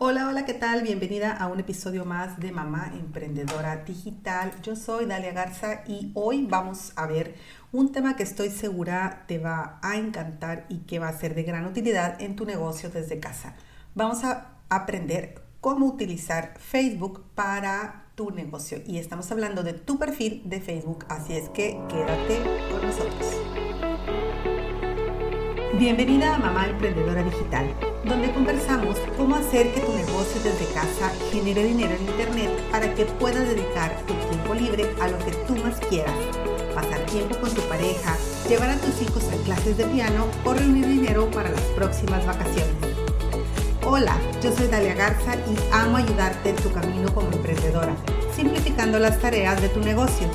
[0.00, 0.82] Hola, hola, ¿qué tal?
[0.82, 4.52] Bienvenida a un episodio más de Mamá Emprendedora Digital.
[4.62, 7.34] Yo soy Dalia Garza y hoy vamos a ver
[7.72, 11.42] un tema que estoy segura te va a encantar y que va a ser de
[11.42, 13.56] gran utilidad en tu negocio desde casa.
[13.96, 20.42] Vamos a aprender cómo utilizar Facebook para tu negocio y estamos hablando de tu perfil
[20.44, 22.38] de Facebook, así es que quédate
[22.70, 23.47] con nosotros.
[25.78, 27.72] Bienvenida a Mamá Emprendedora Digital,
[28.04, 33.04] donde conversamos cómo hacer que tu negocio desde casa genere dinero en Internet para que
[33.04, 36.16] puedas dedicar tu tiempo libre a lo que tú más quieras.
[36.74, 38.16] Pasar tiempo con tu pareja,
[38.48, 42.74] llevar a tus hijos a clases de piano o reunir dinero para las próximas vacaciones.
[43.86, 47.94] Hola, yo soy Dalia Garza y amo ayudarte en tu camino como emprendedora,
[48.34, 50.26] simplificando las tareas de tu negocio.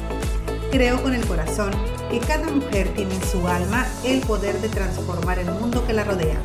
[0.73, 1.69] Creo con el corazón
[2.09, 6.03] que cada mujer tiene en su alma el poder de transformar el mundo que la
[6.03, 6.39] rodea.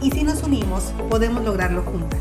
[0.00, 2.18] Y si nos unimos, podemos lograrlo juntas.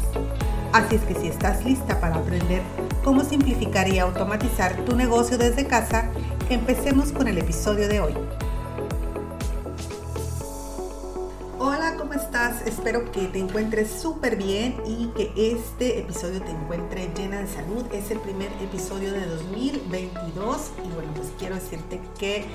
[0.72, 2.62] Así es que si estás lista para aprender
[3.04, 6.12] cómo simplificar y automatizar tu negocio desde casa,
[6.52, 8.14] empecemos con el episodio de hoy.
[12.66, 17.86] Espero que te encuentres súper bien y que este episodio te encuentre llena de salud.
[17.94, 22.46] Es el primer episodio de 2022 y bueno, pues quiero decirte que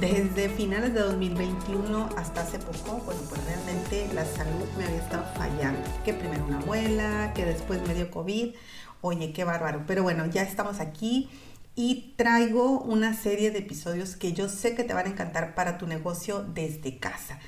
[0.00, 5.24] desde finales de 2021 hasta hace poco, bueno, pues realmente la salud me había estado
[5.36, 5.80] fallando.
[6.04, 8.54] Que primero una abuela, que después medio COVID.
[9.00, 9.84] Oye, qué bárbaro.
[9.86, 11.30] Pero bueno, ya estamos aquí
[11.76, 15.78] y traigo una serie de episodios que yo sé que te van a encantar para
[15.78, 17.38] tu negocio desde casa.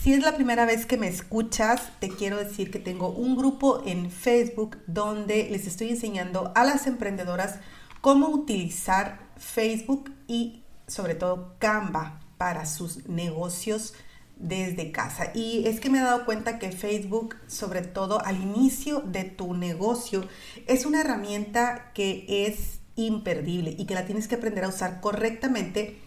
[0.00, 3.82] Si es la primera vez que me escuchas, te quiero decir que tengo un grupo
[3.84, 7.56] en Facebook donde les estoy enseñando a las emprendedoras
[8.00, 13.94] cómo utilizar Facebook y sobre todo Canva para sus negocios
[14.36, 15.32] desde casa.
[15.34, 19.52] Y es que me he dado cuenta que Facebook, sobre todo al inicio de tu
[19.54, 20.28] negocio,
[20.68, 25.98] es una herramienta que es imperdible y que la tienes que aprender a usar correctamente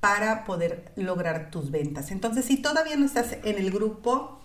[0.00, 2.10] para poder lograr tus ventas.
[2.10, 4.40] Entonces, si todavía no estás en el grupo,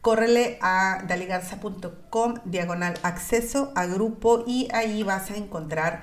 [0.00, 6.02] córrele a daligarza.com diagonal acceso a grupo y ahí vas a encontrar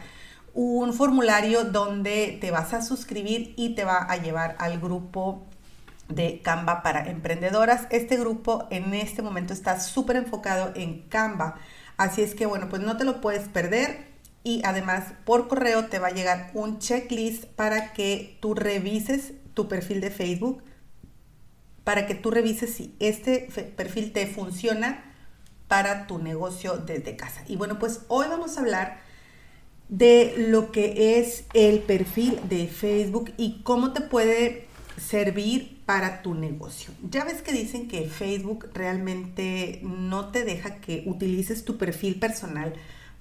[0.53, 5.45] un formulario donde te vas a suscribir y te va a llevar al grupo
[6.07, 7.87] de Canva para emprendedoras.
[7.91, 11.55] Este grupo en este momento está súper enfocado en Canva.
[11.97, 14.08] Así es que bueno, pues no te lo puedes perder
[14.43, 19.67] y además por correo te va a llegar un checklist para que tú revises tu
[19.67, 20.63] perfil de Facebook,
[21.83, 25.03] para que tú revises si este perfil te funciona
[25.67, 27.43] para tu negocio desde casa.
[27.47, 29.01] Y bueno, pues hoy vamos a hablar
[29.89, 34.67] de lo que es el perfil de Facebook y cómo te puede
[34.99, 36.93] servir para tu negocio.
[37.09, 42.73] Ya ves que dicen que Facebook realmente no te deja que utilices tu perfil personal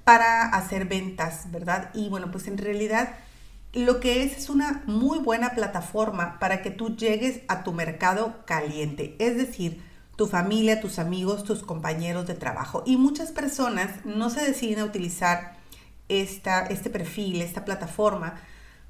[0.09, 1.91] para hacer ventas, ¿verdad?
[1.93, 3.11] Y bueno, pues en realidad
[3.75, 8.43] lo que es es una muy buena plataforma para que tú llegues a tu mercado
[8.47, 9.83] caliente, es decir,
[10.17, 12.83] tu familia, tus amigos, tus compañeros de trabajo.
[12.87, 15.59] Y muchas personas no se deciden a utilizar
[16.09, 18.41] esta, este perfil, esta plataforma,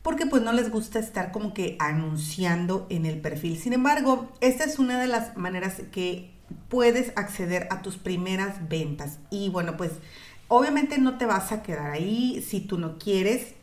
[0.02, 3.58] porque pues no les gusta estar como que anunciando en el perfil.
[3.58, 6.30] Sin embargo, esta es una de las maneras que
[6.68, 9.18] puedes acceder a tus primeras ventas.
[9.30, 9.90] Y bueno, pues
[10.48, 13.54] Obviamente no te vas a quedar ahí si tú no quieres,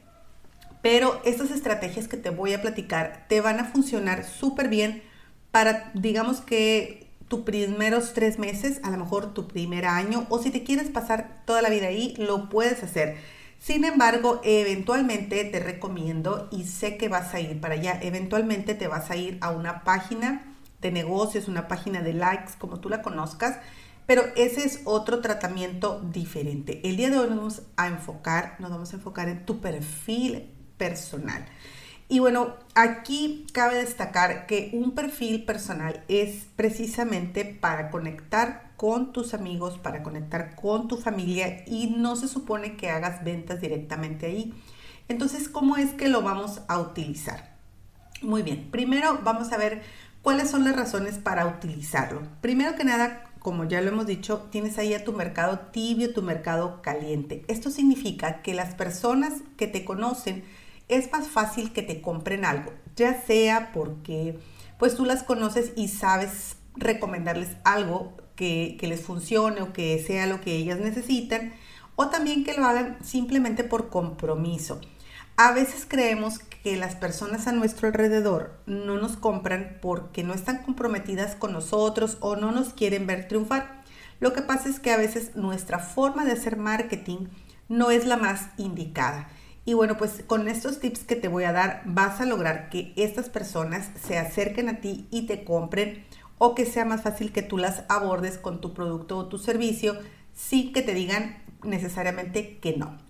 [0.81, 5.01] pero estas estrategias que te voy a platicar te van a funcionar súper bien
[5.49, 10.51] para, digamos que tus primeros tres meses, a lo mejor tu primer año, o si
[10.51, 13.17] te quieres pasar toda la vida ahí, lo puedes hacer.
[13.57, 18.87] Sin embargo, eventualmente te recomiendo y sé que vas a ir para allá, eventualmente te
[18.87, 23.01] vas a ir a una página de negocios, una página de likes, como tú la
[23.01, 23.57] conozcas,
[24.05, 26.81] pero ese es otro tratamiento diferente.
[26.83, 30.49] El día de hoy nos vamos a enfocar, nos vamos a enfocar en tu perfil
[30.77, 31.45] personal.
[32.07, 39.33] Y bueno, aquí cabe destacar que un perfil personal es precisamente para conectar con tus
[39.33, 44.53] amigos, para conectar con tu familia y no se supone que hagas ventas directamente ahí.
[45.07, 47.55] Entonces, ¿cómo es que lo vamos a utilizar?
[48.21, 49.81] Muy bien, primero vamos a ver
[50.21, 52.21] cuáles son las razones para utilizarlo.
[52.41, 56.23] Primero que nada, como ya lo hemos dicho, tienes ahí a tu mercado tibio, tu
[56.23, 57.45] mercado caliente.
[57.47, 60.43] Esto significa que las personas que te conocen
[60.87, 64.39] es más fácil que te compren algo, ya sea porque
[64.79, 70.25] pues tú las conoces y sabes recomendarles algo que, que les funcione o que sea
[70.25, 71.53] lo que ellas necesitan,
[71.95, 74.81] o también que lo hagan simplemente por compromiso.
[75.37, 80.63] A veces creemos que las personas a nuestro alrededor no nos compran porque no están
[80.63, 83.83] comprometidas con nosotros o no nos quieren ver triunfar.
[84.21, 87.27] Lo que pasa es que a veces nuestra forma de hacer marketing
[87.67, 89.27] no es la más indicada.
[89.65, 92.93] Y bueno, pues con estos tips que te voy a dar vas a lograr que
[92.95, 96.05] estas personas se acerquen a ti y te compren
[96.37, 99.97] o que sea más fácil que tú las abordes con tu producto o tu servicio
[100.33, 103.04] sin que te digan necesariamente que no.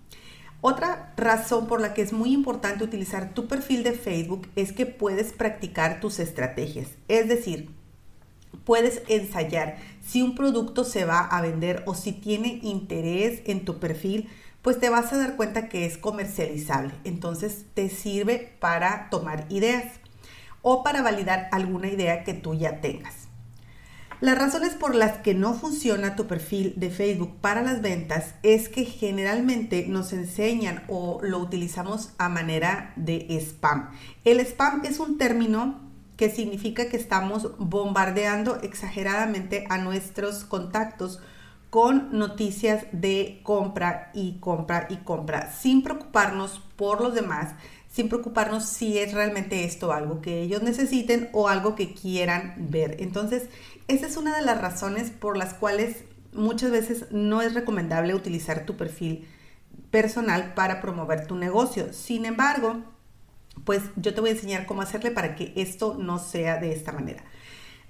[0.67, 4.87] Otra razón por la que es muy importante utilizar tu perfil de Facebook es que
[4.87, 6.87] puedes practicar tus estrategias.
[7.07, 7.69] Es decir,
[8.63, 13.77] puedes ensayar si un producto se va a vender o si tiene interés en tu
[13.77, 14.27] perfil,
[14.63, 16.95] pues te vas a dar cuenta que es comercializable.
[17.03, 19.85] Entonces te sirve para tomar ideas
[20.63, 23.24] o para validar alguna idea que tú ya tengas.
[24.21, 28.69] Las razones por las que no funciona tu perfil de Facebook para las ventas es
[28.69, 33.89] que generalmente nos enseñan o lo utilizamos a manera de spam.
[34.23, 35.81] El spam es un término
[36.15, 41.19] que significa que estamos bombardeando exageradamente a nuestros contactos
[41.69, 47.53] con noticias de compra y compra y compra, sin preocuparnos por los demás,
[47.95, 52.97] sin preocuparnos si es realmente esto algo que ellos necesiten o algo que quieran ver.
[52.99, 53.43] Entonces,
[53.87, 56.03] esa es una de las razones por las cuales
[56.33, 59.25] muchas veces no es recomendable utilizar tu perfil
[59.91, 61.93] personal para promover tu negocio.
[61.93, 62.83] Sin embargo,
[63.63, 66.91] pues yo te voy a enseñar cómo hacerle para que esto no sea de esta
[66.91, 67.23] manera.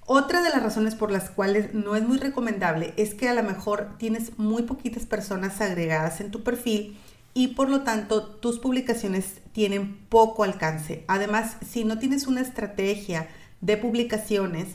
[0.06, 3.42] Otra de las razones por las cuales no es muy recomendable es que a lo
[3.42, 6.96] mejor tienes muy poquitas personas agregadas en tu perfil
[7.36, 11.04] y por lo tanto tus publicaciones tienen poco alcance.
[11.06, 13.28] Además, si no tienes una estrategia
[13.60, 14.68] de publicaciones,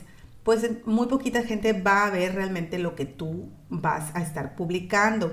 [0.44, 5.32] pues muy poquita gente va a ver realmente lo que tú vas a estar publicando.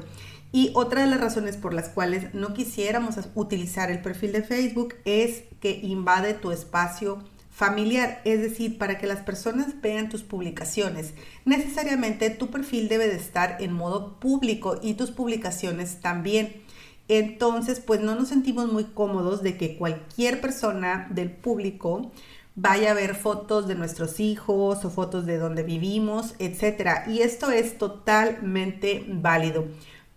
[0.51, 4.95] Y otra de las razones por las cuales no quisiéramos utilizar el perfil de Facebook
[5.05, 7.19] es que invade tu espacio
[7.51, 11.13] familiar, es decir, para que las personas vean tus publicaciones.
[11.45, 16.67] Necesariamente tu perfil debe de estar en modo público y tus publicaciones también.
[17.09, 22.11] Entonces, pues no nos sentimos muy cómodos de que cualquier persona del público
[22.55, 27.07] vaya a ver fotos de nuestros hijos o fotos de donde vivimos, etc.
[27.07, 29.65] Y esto es totalmente válido.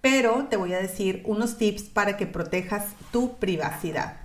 [0.03, 4.21] Pero te voy a decir unos tips para que protejas tu privacidad.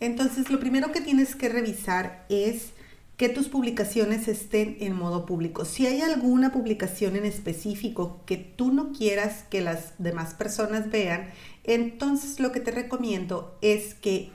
[0.00, 2.72] Entonces, lo primero que tienes que revisar es
[3.16, 5.64] que tus publicaciones estén en modo público.
[5.64, 11.30] Si hay alguna publicación en específico que tú no quieras que las demás personas vean,
[11.64, 14.30] entonces lo que te recomiendo es que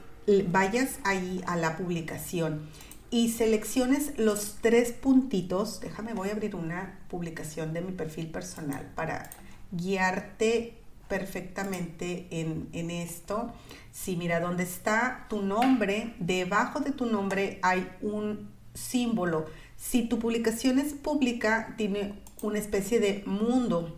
[0.47, 2.62] vayas ahí a la publicación
[3.09, 5.80] y selecciones los tres puntitos.
[5.80, 9.30] Déjame, voy a abrir una publicación de mi perfil personal para
[9.71, 10.77] guiarte
[11.07, 13.53] perfectamente en, en esto.
[13.91, 19.45] Si mira, donde está tu nombre, debajo de tu nombre hay un símbolo.
[19.75, 23.97] Si tu publicación es pública, tiene una especie de mundo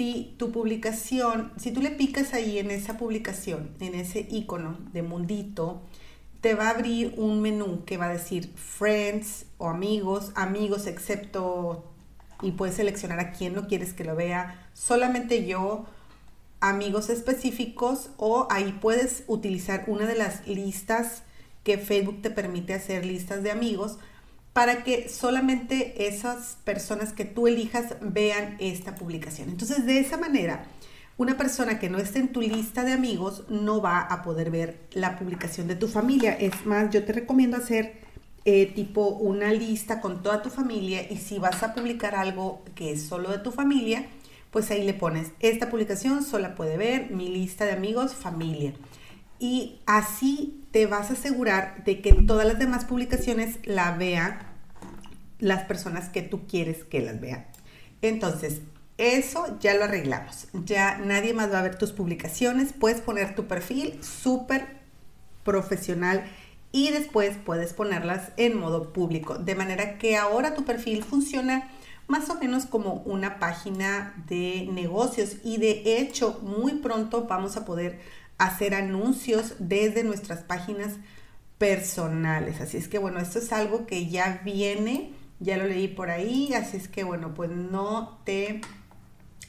[0.00, 5.02] si tu publicación, si tú le picas ahí en esa publicación, en ese icono de
[5.02, 5.82] mundito,
[6.40, 11.84] te va a abrir un menú que va a decir friends o amigos, amigos excepto,
[12.40, 15.84] y puedes seleccionar a quién no quieres que lo vea, solamente yo,
[16.60, 21.24] amigos específicos, o ahí puedes utilizar una de las listas
[21.62, 23.98] que Facebook te permite hacer listas de amigos
[24.52, 29.48] para que solamente esas personas que tú elijas vean esta publicación.
[29.48, 30.64] Entonces, de esa manera,
[31.16, 34.80] una persona que no esté en tu lista de amigos no va a poder ver
[34.92, 36.32] la publicación de tu familia.
[36.32, 38.00] Es más, yo te recomiendo hacer
[38.44, 42.92] eh, tipo una lista con toda tu familia y si vas a publicar algo que
[42.92, 44.06] es solo de tu familia,
[44.50, 48.72] pues ahí le pones, esta publicación solo puede ver mi lista de amigos, familia.
[49.38, 54.38] Y así te vas a asegurar de que todas las demás publicaciones la vean
[55.38, 57.46] las personas que tú quieres que las vean.
[58.02, 58.60] Entonces,
[58.98, 60.48] eso ya lo arreglamos.
[60.52, 62.72] Ya nadie más va a ver tus publicaciones.
[62.72, 64.80] Puedes poner tu perfil súper
[65.44, 66.24] profesional
[66.72, 69.38] y después puedes ponerlas en modo público.
[69.38, 71.70] De manera que ahora tu perfil funciona
[72.06, 77.64] más o menos como una página de negocios y de hecho muy pronto vamos a
[77.64, 78.00] poder
[78.40, 80.94] hacer anuncios desde nuestras páginas
[81.58, 82.60] personales.
[82.62, 86.54] Así es que bueno, esto es algo que ya viene, ya lo leí por ahí,
[86.54, 88.62] así es que bueno, pues no te,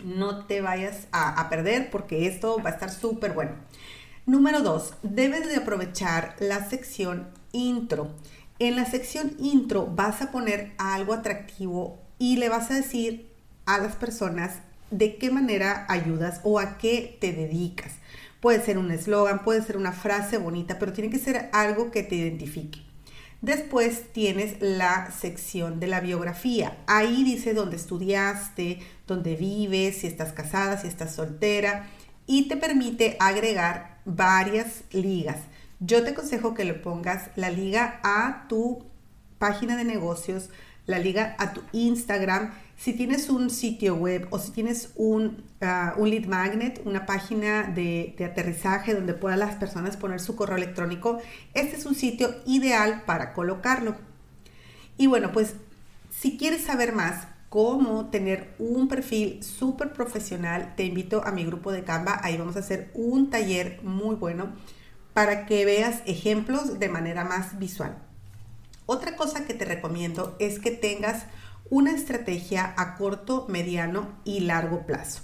[0.04, 3.52] no te vayas a, perder porque esto va a estar súper bueno.
[4.26, 8.12] Número dos, debes de aprovechar la sección intro.
[8.60, 13.32] En la sección intro vas a poner algo atractivo y le vas a decir
[13.66, 14.60] a las personas
[14.92, 17.94] de qué manera ayudas o a qué te dedicas.
[18.42, 22.04] Puede ser un eslogan, puede ser una frase bonita, pero tiene que ser algo que
[22.04, 22.82] te identifique.
[23.42, 26.78] Después tienes la sección de la biografía.
[26.86, 31.88] Ahí dice dónde estudiaste, dónde vives, si estás casada, si estás soltera
[32.28, 35.38] y te permite agregar varias ligas.
[35.80, 38.86] Yo te aconsejo que le pongas la liga a tu
[39.40, 40.50] página de negocios,
[40.86, 42.54] la liga a tu Instagram.
[42.82, 47.62] Si tienes un sitio web o si tienes un, ah, un lead magnet, una página
[47.62, 51.20] de, de, aterrizaje donde puedan las personas poner su correo electrónico,
[51.54, 53.96] este es un sitio ideal para colocarlo.
[54.98, 55.54] Y bueno, pues
[56.10, 61.72] si quieres saber más cómo tener un perfil súper profesional, te invito a mi grupo
[61.72, 62.20] de Canva.
[62.24, 64.54] Ahí vamos a hacer un taller muy bueno
[65.14, 67.96] para que veas ejemplos de manera más visual.
[68.88, 71.28] Otra cosa que te recomiendo es que tengas
[71.70, 75.22] una estrategia a corto, mediano y largo plazo.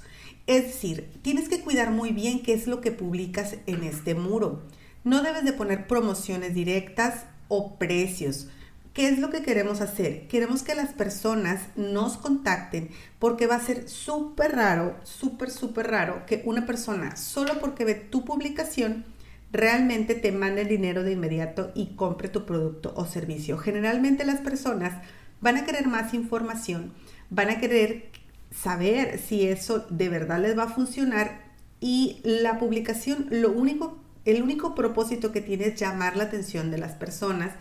[0.47, 4.63] Es decir, tienes que cuidar muy bien qué es lo que publicas en este muro.
[5.03, 8.47] No debes de poner promociones directas o precios.
[8.93, 10.27] ¿Qué es lo que queremos hacer?
[10.27, 12.89] Queremos que las personas nos contacten
[13.19, 17.93] porque va a ser súper raro, súper, súper raro que una persona solo porque ve
[17.93, 19.05] tu publicación
[19.51, 23.57] realmente te mande el dinero de inmediato y compre tu producto o servicio.
[23.57, 24.93] Generalmente las personas
[25.41, 26.93] van a querer más información,
[27.29, 28.09] van a querer
[28.51, 31.47] saber si eso de verdad les va a funcionar
[31.79, 36.77] y la publicación, lo único, el único propósito que tiene es llamar la atención de
[36.77, 37.53] las personas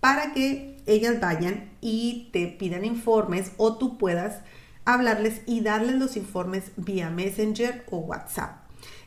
[0.00, 4.40] para que ellas vayan y te pidan informes o tú puedas
[4.84, 8.62] hablarles y darles los informes vía Messenger o WhatsApp.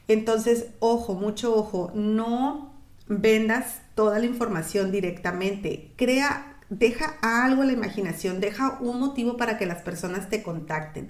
[0.07, 2.73] Entonces, ojo, mucho ojo, no
[3.07, 5.91] vendas toda la información directamente.
[5.95, 11.09] Crea, deja algo a la imaginación, deja un motivo para que las personas te contacten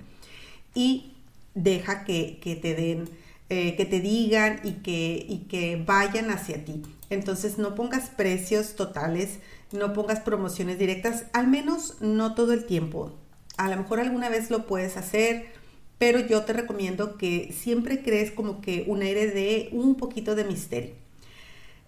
[0.74, 1.14] y
[1.54, 3.10] deja que, te den,
[3.50, 6.84] eh, que te digan y que, y que vayan hacia ti.
[7.10, 9.40] Entonces, no pongas precios totales,
[9.72, 13.14] no pongas promociones directas, al menos no todo el tiempo.
[13.58, 15.48] A lo mejor alguna vez lo puedes hacer,
[15.98, 20.44] pero yo te recomiendo que siempre crees como que un aire de un poquito de
[20.44, 21.05] misterio.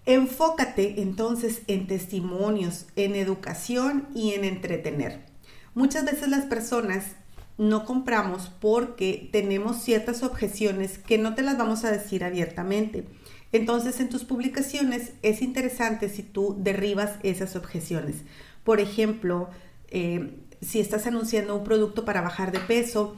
[0.08, 5.20] Enfócate entonces en testimonios, en educación y en entretener.
[5.74, 7.04] Muchas veces las personas
[7.58, 13.04] no compramos porque tenemos ciertas objeciones que no te las vamos a decir abiertamente.
[13.52, 18.16] Entonces en tus publicaciones es interesante si tú derribas esas objeciones.
[18.64, 19.50] Por ejemplo,
[19.90, 23.14] eh, si estás anunciando un producto para bajar de peso,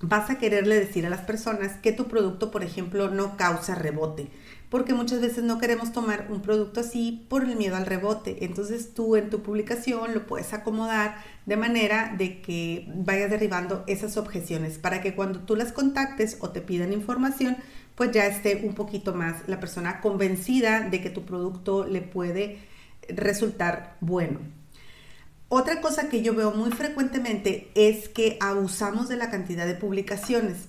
[0.00, 4.28] vas a quererle decir a las personas que tu producto, por ejemplo, no causa rebote,
[4.70, 8.44] porque muchas veces no queremos tomar un producto así por el miedo al rebote.
[8.44, 14.16] Entonces tú en tu publicación lo puedes acomodar de manera de que vayas derribando esas
[14.16, 17.56] objeciones para que cuando tú las contactes o te pidan información,
[17.94, 22.58] pues ya esté un poquito más la persona convencida de que tu producto le puede
[23.08, 24.40] resultar bueno.
[25.48, 30.68] Otra cosa que yo veo muy frecuentemente es que abusamos de la cantidad de publicaciones.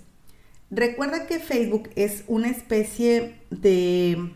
[0.72, 4.32] Recuerda que Facebook es una especie de,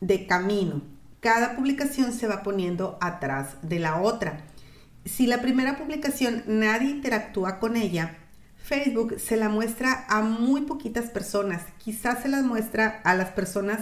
[0.00, 0.82] de camino.
[1.20, 4.44] Cada publicación se va poniendo atrás de la otra.
[5.04, 8.18] Si la primera publicación nadie interactúa con ella,
[8.62, 11.62] Facebook se la muestra a muy poquitas personas.
[11.78, 13.80] Quizás se las muestra a las personas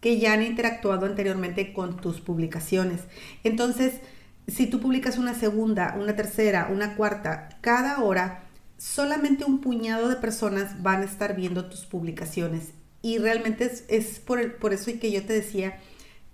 [0.00, 3.02] que ya han interactuado anteriormente con tus publicaciones.
[3.44, 4.00] Entonces,
[4.48, 8.44] si tú publicas una segunda, una tercera, una cuarta, cada hora,
[8.80, 12.70] solamente un puñado de personas van a estar viendo tus publicaciones.
[13.02, 14.40] Y realmente es, por,
[14.72, 15.78] eso que yo te decía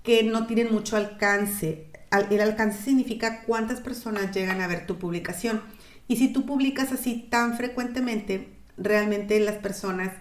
[0.05, 1.87] que no tienen mucho alcance.
[2.31, 5.61] El alcance significa cuántas personas llegan a ver tu publicación.
[6.07, 10.13] Y si tú publicas así tan frecuentemente, realmente las personas,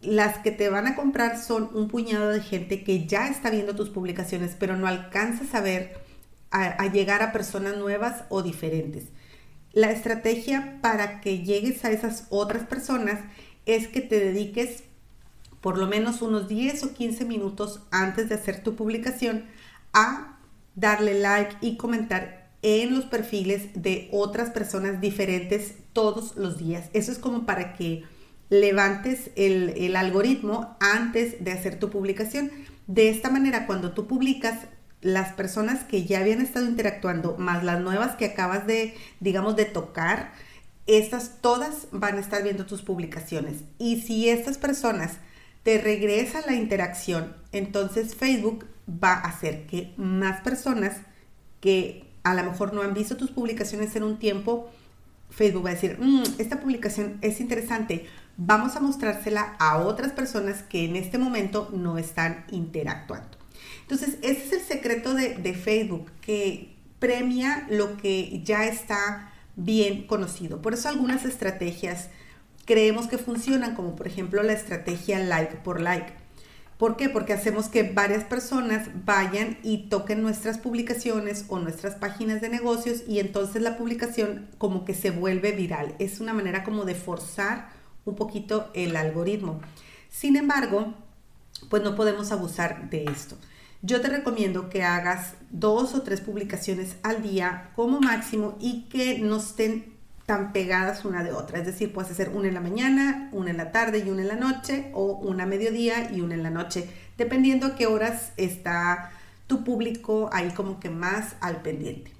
[0.00, 3.76] las que te van a comprar son un puñado de gente que ya está viendo
[3.76, 5.96] tus publicaciones, pero no alcanzas a ver
[6.50, 9.04] a, llegar a personas nuevas o diferentes.
[9.72, 13.20] La estrategia para que llegues a esas otras personas
[13.64, 14.84] es que te dediques
[15.60, 19.44] por lo menos unos 10 o 15 minutos antes de hacer tu publicación
[19.92, 20.38] a
[20.74, 26.88] darle like y comentar en los perfiles de otras personas diferentes todos los días.
[26.92, 28.04] Eso es como para que
[28.50, 32.50] levantes el, el, algoritmo antes de hacer tu publicación.
[32.86, 34.58] De esta manera, cuando tú publicas,
[35.02, 39.64] las personas que ya habían estado interactuando, más las nuevas que acabas de, digamos, de
[39.66, 40.32] tocar,
[40.86, 43.58] estas todas van a estar viendo tus publicaciones.
[43.78, 45.18] Y si estas personas
[45.62, 50.96] te regresan la interacción, entonces Facebook va a hacer que más personas
[51.60, 54.70] que a lo mejor no han visto tus publicaciones en un tiempo,
[55.30, 58.06] Facebook va a decir, mm, esta publicación es interesante,
[58.36, 63.31] vamos a mostrársela a otras personas que en este momento no están interactuando.
[63.92, 70.62] Entonces, ese es el secreto de, Facebook, que premia lo que ya está bien conocido.
[70.62, 72.08] Por eso algunas estrategias
[72.64, 76.10] creemos que funcionan, como por ejemplo la estrategia like por like.
[76.78, 77.10] ¿Por qué?
[77.10, 83.02] Porque hacemos que varias personas vayan y toquen nuestras publicaciones o nuestras páginas de negocios
[83.06, 85.94] y entonces la publicación como que se vuelve viral.
[85.98, 87.68] Es una manera como de forzar
[88.06, 89.60] un poquito el algoritmo.
[90.08, 90.94] Sin embargo,
[91.68, 93.36] pues no podemos abusar de esto.
[93.84, 99.18] Yo te recomiendo que hagas dos o tres publicaciones al día como máximo y que
[99.18, 99.92] no estén
[100.24, 101.58] tan pegadas una de otra.
[101.58, 104.28] Es decir, puedes hacer una en la mañana, una en la tarde y una en
[104.28, 108.30] la noche, o una a mediodía y una en la noche, dependiendo a qué horas
[108.36, 109.10] está
[109.48, 112.12] tu público ahí como que más al pendiente.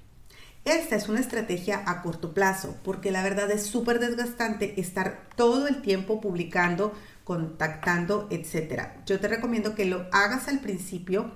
[0.65, 5.69] Esta es una estrategia a corto plazo, porque la verdad es súper desgastante estar todo
[5.69, 6.93] el tiempo publicando,
[7.23, 8.89] contactando, etc.
[9.05, 11.31] Yo te recomiendo que lo hagas al principio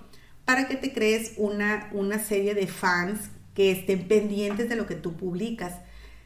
[0.48, 4.96] para que te crees una, una serie de fans que estén pendientes de lo que
[4.96, 5.74] tú publicas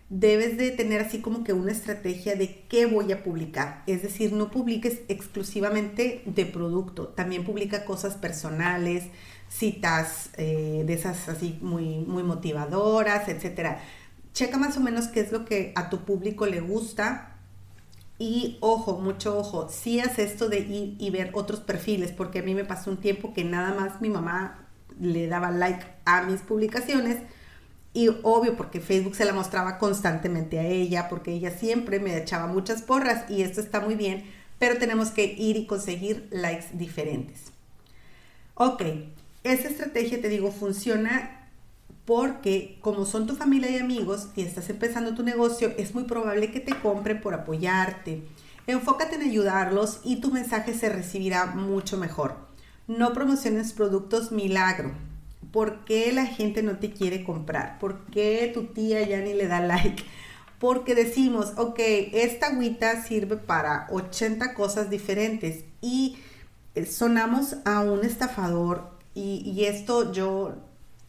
[0.10, 3.82] debes de tener así como que una estrategia de qué voy a publicar.
[3.88, 9.06] Es decir, no publiques exclusivamente de producto, también publica cosas personales,
[9.50, 13.78] citas eh, de esas así muy, muy motivadoras, etc.
[14.34, 17.31] Checa más o menos qué es lo que a tu público le gusta.
[18.24, 22.44] Y ojo, mucho ojo, si haz esto de ir y ver otros perfiles, porque a
[22.44, 24.68] mí me pasó un tiempo que nada más mi mamá
[25.00, 27.18] le daba like a mis publicaciones,
[27.96, 32.46] y obvio, porque Facebook se la mostraba constantemente a ella, porque ella siempre me echaba
[32.46, 34.24] muchas porras y esto está muy bien,
[34.60, 37.52] pero tenemos que ir y conseguir likes diferentes.
[38.54, 38.84] Ok,
[39.44, 41.41] esa estrategia, te digo, funciona
[42.06, 46.52] porque como son tu familia y amigos y estás empezando tu negocio, es muy probable
[46.52, 48.24] que te compren por apoyarte.
[48.68, 52.36] Enfócate en ayudarlos y tu mensaje se recibirá mucho mejor.
[52.88, 54.92] No promociones productos milagro
[55.52, 57.78] ¿Por qué la gente no te quiere comprar?
[57.80, 60.04] ¿Por qué tu tía ya ni le da like?
[60.60, 61.80] Porque decimos, ok,
[62.14, 66.18] esta agüita sirve para 80 cosas diferentes y
[66.76, 70.56] eh, sonamos a un estafador y, esto yo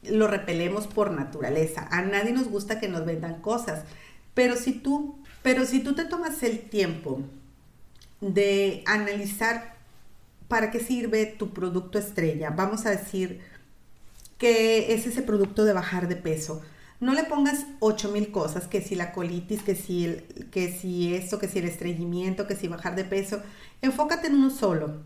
[0.02, 1.88] lo repelemos por naturaleza.
[1.90, 3.84] A nadie nos gusta que nos vendan cosas.
[4.34, 7.20] Pero si tú, pero si tú te tomas el tiempo
[8.20, 9.76] de analizar
[10.48, 13.40] para qué sirve tu producto estrella, vamos a decir,
[14.42, 16.62] que es ese producto de bajar de peso.
[16.98, 21.38] No le pongas 8000 cosas, que si la colitis, que si, el, que si esto,
[21.38, 23.40] que si el estreñimiento, que si bajar de peso.
[23.82, 25.02] Enfócate en uno solo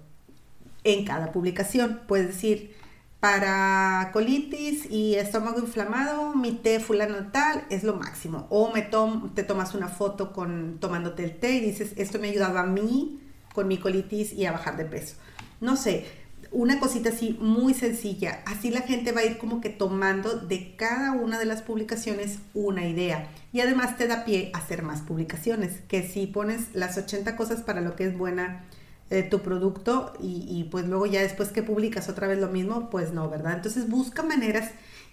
[0.85, 2.00] en cada publicación.
[2.09, 2.74] Puedes decir,
[3.20, 8.46] para colitis y estómago inflamado, mi té fulano tal es lo máximo.
[8.50, 12.31] O me te tomas una foto con, tomándote el té y dices, esto me ha
[12.31, 13.20] ayudado a mí
[13.55, 15.16] con mi colitis y a bajar de peso.
[15.61, 16.05] No sé,
[16.52, 18.42] una cosita así muy sencilla.
[18.46, 22.38] Así la gente va a ir como que tomando de cada una de las publicaciones
[22.55, 23.29] una idea.
[23.52, 25.81] Y además te da pie a hacer más publicaciones.
[25.88, 28.64] Que si pones las 80 cosas para lo que es buena
[29.09, 33.12] eh, tu producto y, pues luego ya después que publicas otra vez lo mismo, pues
[33.12, 33.55] no, ¿verdad?
[33.55, 34.73] Entonces busca maneras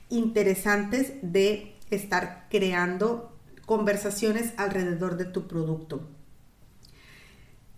[0.10, 3.32] interesantes de estar creando
[3.66, 6.10] conversaciones alrededor de tu producto.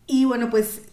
[0.08, 0.84] Y bueno, pues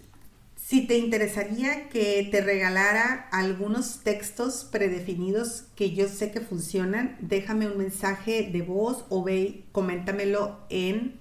[0.56, 7.68] si te interesaría que te regalara algunos textos predefinidos que yo sé que funcionan, déjame
[7.68, 11.20] un mensaje de voz o ve, coméntamelo en,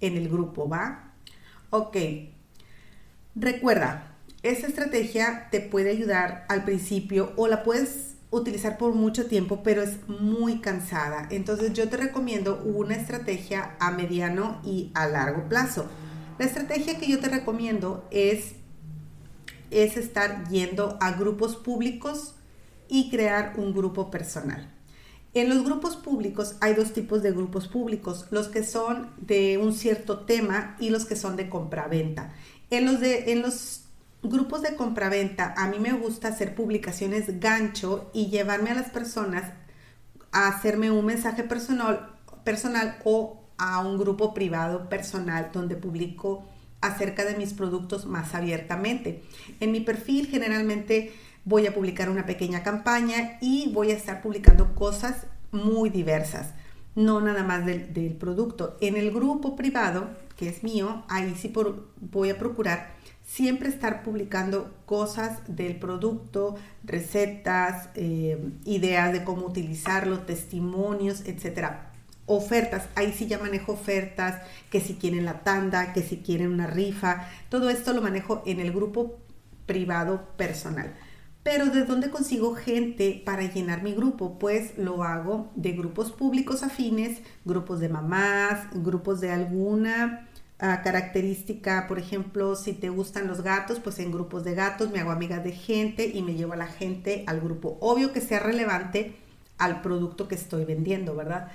[0.00, 1.12] en el grupo, ¿va?
[1.70, 1.96] Ok.
[3.34, 9.62] Recuerda, esta estrategia te puede ayudar al principio o la puedes utilizar por mucho tiempo,
[9.62, 11.28] pero es muy cansada.
[11.30, 15.86] Entonces yo te recomiendo una estrategia a mediano y a largo plazo.
[16.38, 18.54] La estrategia que yo te recomiendo es
[19.70, 22.34] es estar yendo a grupos públicos
[22.88, 24.68] y crear un grupo personal.
[25.32, 29.72] En los grupos públicos hay dos tipos de grupos públicos, los que son de un
[29.72, 32.34] cierto tema y los que son de compraventa.
[32.70, 33.84] En los, de, en los
[34.22, 39.52] grupos de compraventa a mí me gusta hacer publicaciones gancho y llevarme a las personas
[40.32, 42.10] a hacerme un mensaje personal,
[42.44, 46.44] personal o a un grupo privado personal donde publico
[46.80, 49.22] acerca de mis productos más abiertamente.
[49.60, 51.12] En mi perfil generalmente
[51.44, 56.54] voy a publicar una pequeña campaña y voy a estar publicando cosas muy diversas,
[56.94, 58.76] no nada más del, producto.
[58.80, 61.52] En el grupo privado, que es mío, ahí sí
[62.00, 70.20] voy a procurar siempre estar publicando cosas del producto, recetas, eh, ideas de cómo utilizarlo,
[70.20, 71.92] testimonios, etcétera
[72.24, 76.68] ofertas, ahí sí ya manejo ofertas, que si quieren la tanda, que si quieren una
[76.68, 79.18] rifa, todo esto lo manejo en el grupo
[79.66, 80.94] privado personal.
[81.42, 84.38] Pero ¿de dónde consigo gente para llenar mi grupo?
[84.38, 90.29] Pues lo hago de grupos públicos afines, grupos de mamás, grupos de alguna
[90.60, 95.00] ah, característica, por ejemplo, si te gustan los gatos, pues en grupos de gatos me
[95.00, 97.78] hago amiga de gente y me llevo a la gente al grupo.
[97.80, 99.16] Obvio que sea relevante
[99.58, 101.48] al producto que estoy vendiendo, ¿verdad?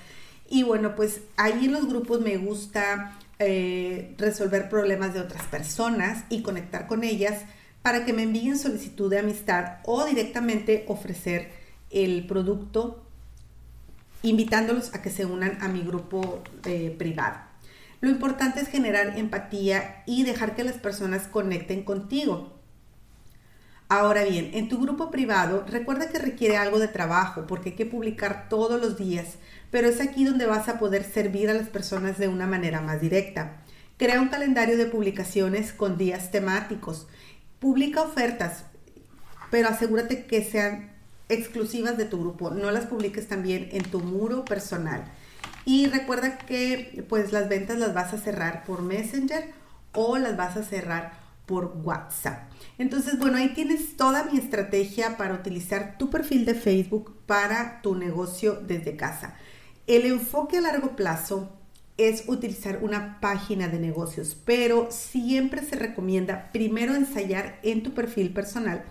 [0.50, 6.24] Y bueno, pues ahí en los grupos me gusta eh, resolver problemas de otras personas
[6.30, 7.42] y conectar con ellas
[7.82, 11.52] para que me envíen solicitud de amistad o directamente ofrecer
[11.92, 13.02] el producto
[14.24, 17.38] invitándolos a que se unan a mi grupo eh, privado.
[18.02, 22.54] Lo importante es generar empatía y dejar que las personas conecten contigo.
[23.88, 27.86] Ahora bien, en tu grupo privado, recuerda que requiere algo de trabajo porque hay que
[27.86, 29.36] publicar todos los días,
[29.70, 33.00] pero es aquí donde vas a poder servir a las personas de una manera más
[33.00, 33.58] directa.
[33.98, 37.08] Crea un calendario de publicaciones con días temáticos
[37.60, 38.66] Publica ofertas,
[39.50, 40.92] pero asegúrate que sean
[41.30, 42.52] exclusivas de tu grupo.
[42.52, 45.06] No las publiques también en tu muro personal.
[45.66, 49.52] Y recuerda que pues las ventas las vas a cerrar por Messenger
[49.94, 51.14] o las vas a cerrar
[51.46, 52.50] por WhatsApp.
[52.78, 57.96] Entonces, bueno, ahí tienes toda mi estrategia para utilizar tu perfil de Facebook para tu
[57.96, 59.36] negocio desde casa.
[59.88, 61.50] El enfoque a largo plazo
[61.98, 68.34] es utilizar una página de negocios, pero siempre se recomienda primero ensayar en tu perfil
[68.34, 68.84] personal,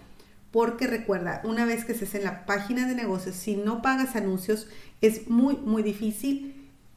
[0.50, 4.68] porque recuerda, una vez que estés en la página de negocios, si no pagas anuncios,
[5.00, 6.53] es muy, muy difícil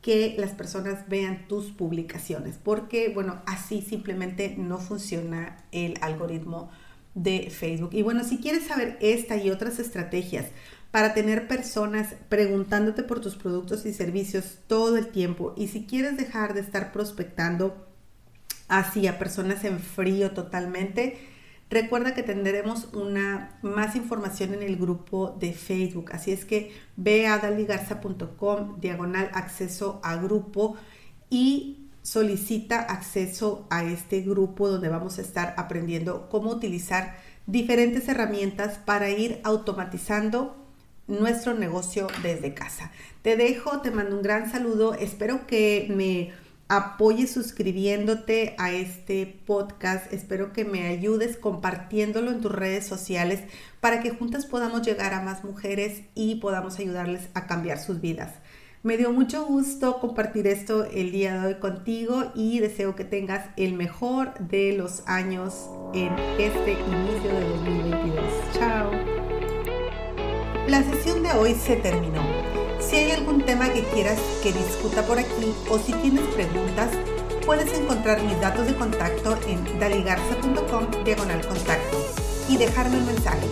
[0.07, 6.71] que las personas vean tus publicaciones, porque, bueno, así simplemente no funciona el algoritmo
[7.13, 7.89] de Facebook.
[7.91, 10.45] Y bueno, si quieres saber esta y otras estrategias
[10.91, 15.53] para tener personas preguntándote por tus productos y servicios todo el tiempo.
[15.57, 17.85] Y si quieres dejar de estar prospectando
[18.69, 21.17] así a personas en frío totalmente,
[21.69, 26.11] recuerda que tendremos una más información en el grupo de Facebook.
[26.13, 30.75] Así es que ve a daligarza.com diagonal acceso a grupo
[31.29, 38.77] y solicita acceso a este grupo donde vamos a estar aprendiendo cómo utilizar diferentes herramientas
[38.77, 40.55] para ir automatizando
[41.07, 42.91] nuestro negocio desde casa.
[43.21, 46.31] Te dejo, te mando un gran saludo, espero que me
[46.69, 53.41] apoyes suscribiéndote a este podcast, espero que me ayudes compartiéndolo en tus redes sociales
[53.79, 58.33] para que juntas podamos llegar a más mujeres y podamos ayudarles a cambiar sus vidas.
[58.83, 63.49] Me dio mucho gusto compartir esto el día de hoy contigo y deseo que tengas
[63.57, 68.23] el mejor de los años en este inicio de 2022.
[68.53, 68.91] Chao.
[70.67, 72.36] La sesión de hoy se terminó.
[72.89, 76.89] Si hay algún tema que quieras que discuta por aquí o si tienes preguntas,
[77.45, 81.97] puedes encontrar mis datos de contacto en daligarza.com diagonal contacto
[82.47, 83.45] y dejarme un mensaje.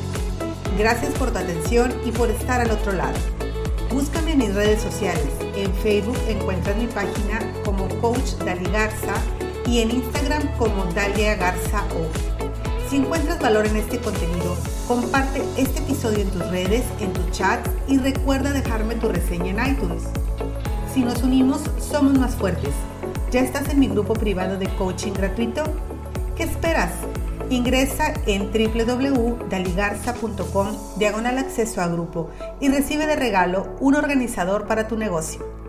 [0.78, 3.17] Gracias por tu atención y por estar al otro lado.
[3.91, 5.28] Búscame en mis redes sociales.
[5.58, 9.15] En Facebook encuentras mi página como Coach Dali Garza
[9.67, 12.64] y en Instagram como Dalia Garza O.
[12.89, 14.56] Si encuentras valor en este contenido,
[14.88, 19.58] comparte este episodio en tus redes, en tu chat y recuerda dejarme tu reseña en
[19.74, 20.04] iTunes.
[20.93, 22.76] Si nos unimos, somos más fuertes.
[23.32, 25.63] ¿Ya estás en mi grupo privado de coaching gratuito?
[26.38, 26.91] ¿Qué esperas?
[27.50, 30.67] Ingresa en www.daligarza.com
[30.98, 35.64] diagonal acceso a grupo y recibe de regalo un organizador para tu negocio.